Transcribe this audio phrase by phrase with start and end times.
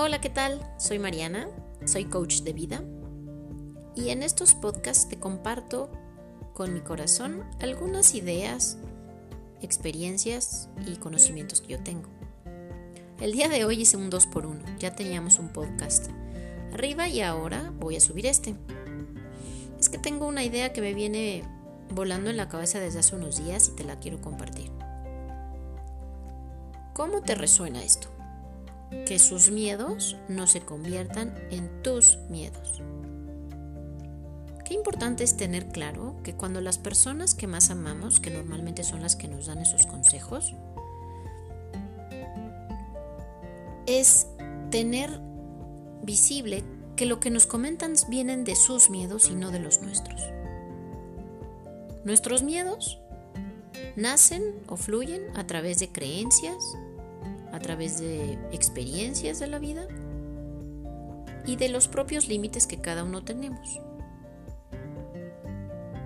[0.00, 0.64] Hola, ¿qué tal?
[0.78, 1.48] Soy Mariana,
[1.84, 2.84] soy coach de vida
[3.96, 5.90] y en estos podcasts te comparto
[6.54, 8.78] con mi corazón algunas ideas,
[9.60, 12.08] experiencias y conocimientos que yo tengo.
[13.20, 16.10] El día de hoy hice un 2 por 1 ya teníamos un podcast
[16.72, 18.54] arriba y ahora voy a subir este.
[19.80, 21.42] Es que tengo una idea que me viene
[21.92, 24.70] volando en la cabeza desde hace unos días y te la quiero compartir.
[26.94, 28.10] ¿Cómo te resuena esto?
[29.06, 32.82] Que sus miedos no se conviertan en tus miedos.
[34.64, 39.00] Qué importante es tener claro que cuando las personas que más amamos, que normalmente son
[39.00, 40.54] las que nos dan esos consejos,
[43.86, 44.26] es
[44.70, 45.10] tener
[46.02, 46.62] visible
[46.96, 50.20] que lo que nos comentan vienen de sus miedos y no de los nuestros.
[52.04, 52.98] Nuestros miedos
[53.96, 56.56] nacen o fluyen a través de creencias,
[57.58, 59.88] a través de experiencias de la vida
[61.44, 63.80] y de los propios límites que cada uno tenemos.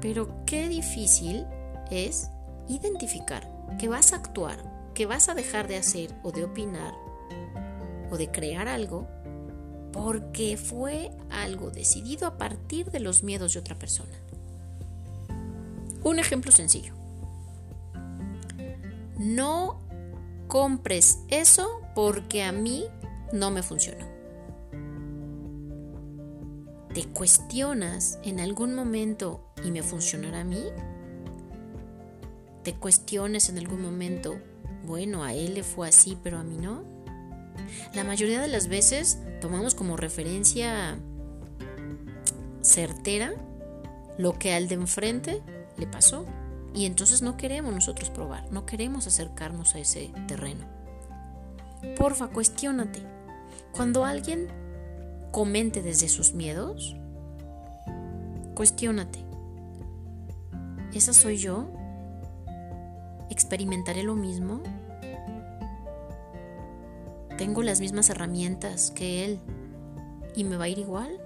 [0.00, 1.46] Pero qué difícil
[1.88, 2.30] es
[2.68, 6.94] identificar que vas a actuar, que vas a dejar de hacer o de opinar
[8.10, 9.06] o de crear algo
[9.92, 14.16] porque fue algo decidido a partir de los miedos de otra persona.
[16.02, 16.92] Un ejemplo sencillo.
[19.16, 19.85] No
[20.46, 22.84] compres eso porque a mí
[23.32, 24.04] no me funcionó.
[26.94, 30.64] ¿Te cuestionas en algún momento y me funcionará a mí?
[32.62, 34.38] ¿Te cuestiones en algún momento,
[34.84, 36.82] bueno, a él le fue así, pero a mí no?
[37.94, 40.98] La mayoría de las veces tomamos como referencia
[42.62, 43.34] certera
[44.18, 45.42] lo que al de enfrente
[45.76, 46.24] le pasó.
[46.76, 50.64] Y entonces no queremos nosotros probar, no queremos acercarnos a ese terreno.
[51.96, 53.02] Porfa, cuestiónate.
[53.72, 54.46] Cuando alguien
[55.32, 56.96] comente desde sus miedos,
[58.54, 59.24] cuestiónate.
[60.92, 61.66] ¿Esa soy yo?
[63.30, 64.62] ¿Experimentaré lo mismo?
[67.36, 69.40] tengo las mismas herramientas que él
[70.34, 71.20] y me va a ir igual.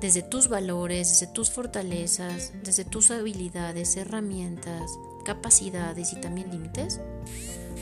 [0.00, 4.90] Desde tus valores, desde tus fortalezas, desde tus habilidades, herramientas,
[5.24, 7.00] capacidades y también límites,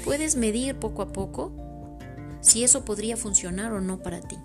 [0.04, 1.52] puedes medir poco a poco
[2.40, 4.36] si eso podría funcionar o no para ti.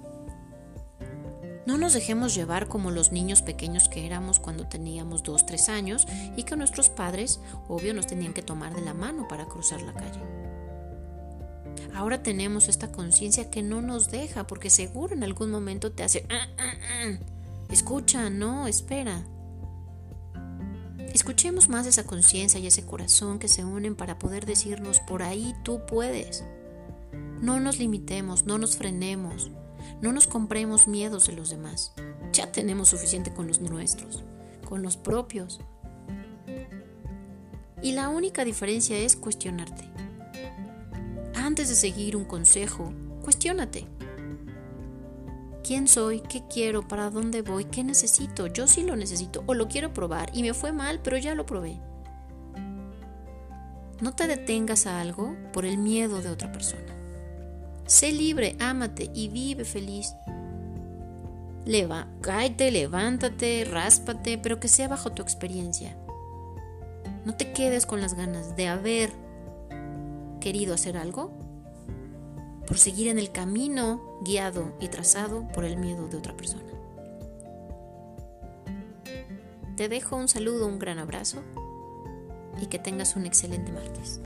[1.66, 6.07] No nos dejemos llevar como los niños pequeños que éramos cuando teníamos 2, 3 años
[6.35, 7.39] y que nuestros padres,
[7.69, 10.19] obvio, nos tenían que tomar de la mano para cruzar la calle.
[11.95, 16.25] Ahora tenemos esta conciencia que no nos deja porque seguro en algún momento te hace...
[16.29, 16.73] Ah, ah,
[17.03, 17.17] ah".
[17.73, 19.23] Escucha, no, espera.
[21.11, 25.56] Escuchemos más esa conciencia y ese corazón que se unen para poder decirnos, por ahí
[25.63, 26.44] tú puedes.
[27.41, 29.50] No nos limitemos, no nos frenemos,
[30.03, 31.94] no nos compremos miedos de los demás.
[32.31, 34.23] Ya tenemos suficiente con los nuestros,
[34.69, 35.59] con los propios.
[37.81, 39.89] Y la única diferencia es cuestionarte.
[41.33, 43.88] Antes de seguir un consejo, cuestiónate.
[45.63, 46.19] ¿Quién soy?
[46.19, 46.85] ¿Qué quiero?
[46.85, 47.63] ¿Para dónde voy?
[47.66, 48.47] ¿Qué necesito?
[48.47, 51.46] Yo sí lo necesito o lo quiero probar y me fue mal, pero ya lo
[51.46, 51.79] probé.
[54.01, 56.94] No te detengas a algo por el miedo de otra persona.
[57.85, 60.13] Sé libre, ámate y vive feliz.
[61.66, 62.09] Leva,
[62.57, 65.97] levántate, ráspate, pero que sea bajo tu experiencia.
[67.24, 69.13] No te quedes con las ganas de haber
[70.41, 71.31] querido hacer algo?
[72.68, 76.63] Por seguir en el camino guiado y trazado por el miedo de otra persona.
[79.75, 81.41] Te dejo un saludo, un gran abrazo
[82.62, 84.22] y que tengas un excelente martes.